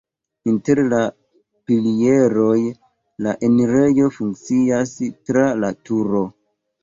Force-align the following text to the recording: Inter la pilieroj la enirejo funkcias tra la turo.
Inter 0.51 0.79
la 0.93 0.99
pilieroj 1.71 2.55
la 3.27 3.35
enirejo 3.49 4.09
funkcias 4.17 4.95
tra 5.29 5.45
la 5.65 5.71
turo. 5.91 6.23